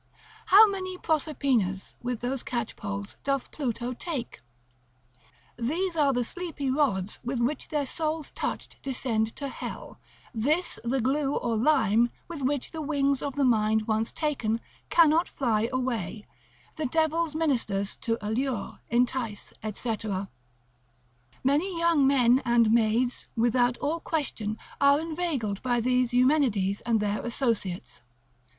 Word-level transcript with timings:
How 0.47 0.65
many 0.67 0.97
Proserpinas, 0.97 1.93
with 2.01 2.21
those 2.21 2.41
catchpoles, 2.43 3.17
doth 3.23 3.51
Pluto 3.51 3.93
take? 3.93 4.41
These 5.59 5.95
are 5.95 6.11
the 6.11 6.23
sleepy 6.23 6.71
rods 6.71 7.19
with 7.23 7.39
which 7.39 7.67
their 7.67 7.85
souls 7.85 8.31
touched 8.31 8.81
descend 8.81 9.35
to 9.35 9.47
hell; 9.47 9.99
this 10.33 10.79
the 10.83 11.01
glue 11.01 11.35
or 11.35 11.55
lime 11.55 12.09
with 12.27 12.41
which 12.41 12.71
the 12.71 12.81
wings 12.81 13.21
of 13.21 13.35
the 13.35 13.43
mind 13.43 13.87
once 13.87 14.11
taken 14.11 14.59
cannot 14.89 15.27
fly 15.29 15.69
away; 15.71 16.25
the 16.77 16.87
devil's 16.87 17.35
ministers 17.35 17.95
to 17.97 18.17
allure, 18.25 18.79
entice, 18.89 19.53
&c. 19.75 19.93
Many 21.43 21.77
young 21.77 22.07
men 22.07 22.41
and 22.43 22.71
maids, 22.71 23.27
without 23.37 23.77
all 23.77 23.99
question, 23.99 24.57
are 24.81 24.99
inveigled 24.99 25.61
by 25.61 25.79
these 25.79 26.11
Eumenides 26.11 26.81
and 26.87 26.99
their 27.01 27.23
associates. 27.23 28.01